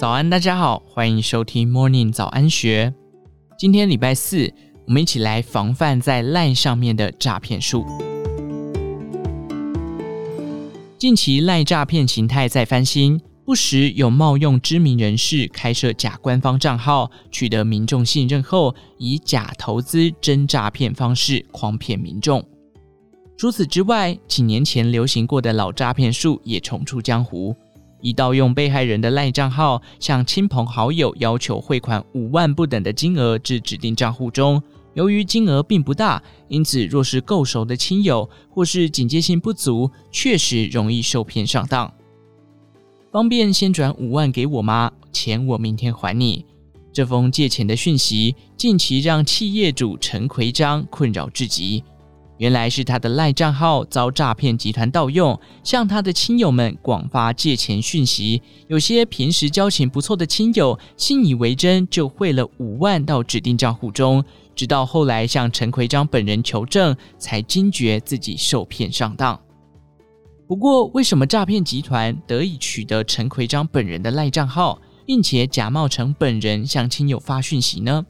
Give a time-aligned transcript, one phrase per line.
[0.00, 2.94] 早安，大家好，欢迎收听 Morning 早安学。
[3.58, 4.50] 今天礼拜四，
[4.86, 7.84] 我们一起来防范在 LINE 上面的诈骗术。
[10.96, 22.42] 近期 LINE 诈骗形态在翻新，不时有冒用知名人士开设假官方账号，取得民众信任后，以假投资真诈骗方式诓骗民众。
[23.36, 27.54] 除此之外，几年前流行过的老诈骗术也重出江湖。
[28.00, 34.62] 以盗用被害人的赖账号，向亲朋好友要求汇款五万不等的金额至指定账户中。
[34.94, 41.92] 由于金额并不大，因此若是够熟的亲友或是警戒性不足，确实容易受骗上当。
[43.12, 44.90] 方便先转五万给我吗？
[45.12, 46.44] 钱我明天还你。
[46.92, 51.84] 这封借钱的讯息，近期让企业主陈奎章困扰至极。
[52.40, 58.40] 原来是他的赖账号遭诈骗集团盗用，向他的亲友们广发借钱讯息。
[58.66, 64.24] 有些平时交情不错的亲友信以为真，就汇了五万到指定账户中。
[64.56, 69.38] 直到后来向陈奎章本人求证，才惊觉自己受骗上当。
[70.48, 78.06] 不过，为什么诈骗集团得以取得陈奎章本人的赖账号，并且假冒成本人向亲友发讯息呢？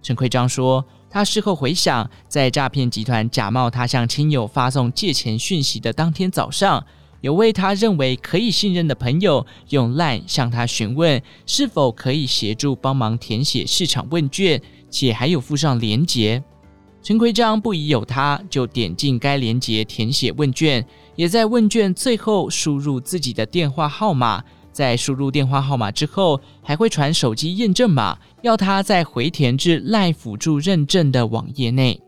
[0.00, 0.82] 陈奎章说。
[1.10, 6.84] 他事后回想，在诈骗集团假冒他向亲友发送借钱讯息的当天早上，
[7.22, 16.42] 有位他认为可以信任的朋友用 LINE 向他询问是否可以协助帮忙填写市场问卷，且还有附上连结。
[17.02, 20.84] 陈奎章不疑有他，就点进该连结填写问卷，
[21.16, 24.44] 也在问卷最后输入自己的电话号码。
[24.78, 32.00] 在输入电话号码之后，还会传手机验证码，要他再回填至 LINE 辅助认证的网页内。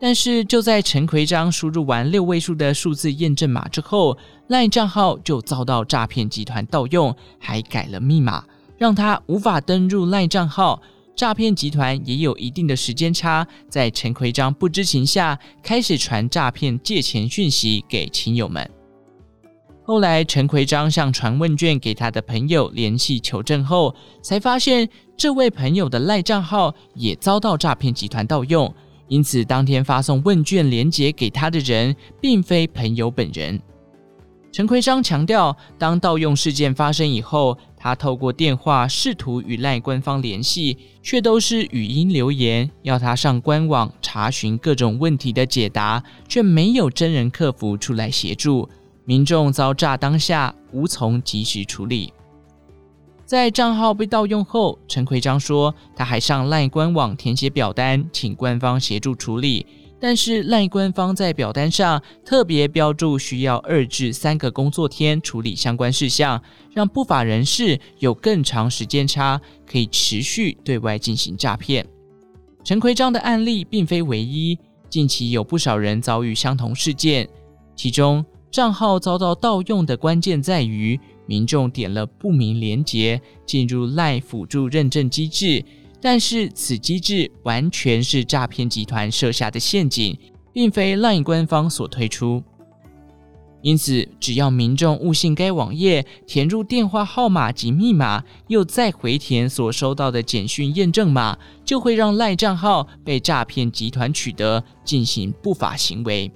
[0.00, 4.16] 但是就在陈奎章输入完六位数的数字验证码之后
[4.48, 8.42] ，LINE 账号就遭到诈骗集团盗用，还改了密码，
[8.78, 10.80] 让他无法登入 LINE 账号。
[11.14, 18.70] 诈骗集团也有一定的时间差，在陈奎章不知情下，开始传诈骗借钱讯息给亲友们。
[19.86, 28.74] 后来，陈奎章向传问卷给他的朋友联系求证后，才发现这位朋友的赖账号也遭到诈骗集团盗用。
[29.08, 33.60] 因此，当天发送问卷连结给他的人，并非朋友本人。
[34.50, 48.66] 陈奎章强调，当盗用事件发生以后，他透过电话试图与赖官方联系，却都是语音留言，要他上官网查询各种问题的解答，却没有真人客服出来协助。
[49.06, 52.12] 民众遭诈当下无从及时处理，
[53.26, 59.66] 在账号被盗用后，陈奎章说他还上 LINE 官网填写表单，请官方协助处理。
[60.00, 66.42] 但是 LINE 官方在表单上特别标注需要二至三个工作天处理相关事项，
[66.72, 71.86] 让不法人士有更长时间差，可以持续对外进行诈骗。
[72.62, 77.28] 陈奎章的案例并非唯一，近期有不少人遭遇相同事件，
[77.76, 78.24] 其中。
[78.54, 85.64] 账号遭到盗用的关键在于，民众点了不明连结进入 LINE 辅助认证机制，
[86.00, 90.16] 但是此机制完全是诈骗集团设下的陷阱，
[90.52, 92.40] 并非 LINE 官方所推出。
[93.60, 106.30] 因此，只要民众误信该网页，填入电话号码及密码，又再回填所收到的简讯验证码，就会让 LINE 账号被诈骗集团取得，进行不法行为。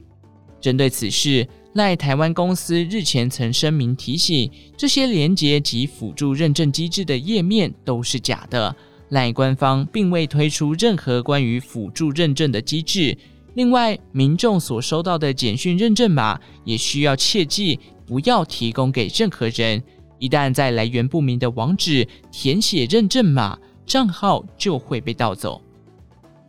[0.61, 8.75] 针对此事，赖台湾公司日前曾声明提醒，这些连接及辅助认证机制的页面都是假的。
[9.11, 13.17] 赖官方并未推出任何关于辅助认证的机制。
[13.55, 19.83] 另外，民众所收到的简讯认证码也需要切记不要提供给任何人。
[20.19, 25.63] 一旦在来源不明的网址填写认证码，账号就会被盗走。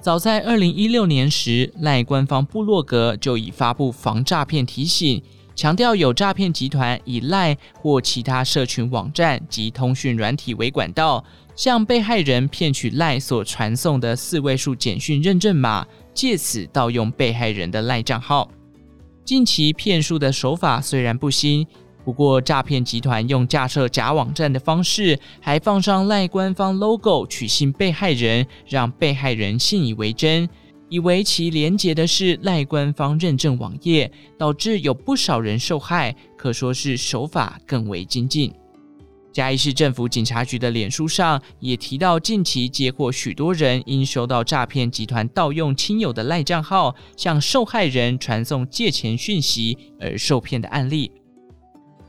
[0.02, 5.22] 早在二零一六年时，赖官方部落格就已发布防诈骗提醒，
[5.54, 11.22] 强调有诈骗集团以赖或其他社群网站及通讯软体为管道，
[11.54, 18.50] 向被害人骗取赖所传送的四位数简讯认证码，借此盗用被害人的赖账号。
[19.26, 21.68] 近期骗术的手法虽然不新。
[22.10, 30.50] 不过，诈骗集团用架设假网站的方式，还放上赖官方 logo 取信被害人，让被害人信以为真，
[30.90, 38.52] 以为其连接的是赖官方认证网页，导致有不少人受害，可说是手法更为精进。
[39.32, 51.12] 嘉义市政府警察局的脸书上也提到，近期接获许多人因收到诈骗集团盗用亲友的赖账号，向受害人传送借钱讯息而受骗的案例。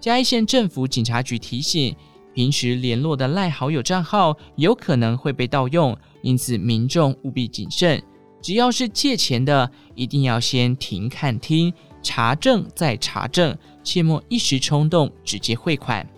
[0.00, 1.94] 嘉义县政府警察局提醒
[2.32, 8.02] 平时联络的赖好友账号有可能会被盗用，因此民众务必谨慎。
[8.40, 11.70] 只要是借钱的，一定要先停看听，
[12.02, 13.54] 查证再查证，
[13.84, 16.08] 切莫一时冲动直接汇款。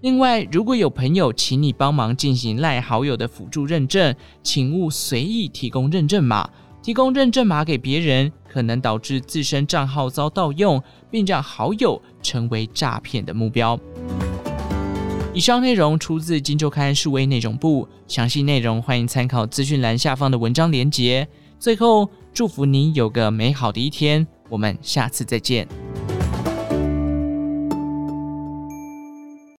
[0.00, 6.48] 另外，如果有朋友请你帮忙进行赖好友的辅助认证，请勿随意提供认证码。
[6.82, 13.78] 提供认证码给别人，可能导致自身账号遭盗用，并让好友成为诈骗的目标。
[15.32, 21.28] 以上内容出自《金周刊》数位内容部，详细内容欢迎参考资讯栏下方的文章连结。
[21.58, 25.68] 最后，祝福你有个美好的一天，我们下次再见。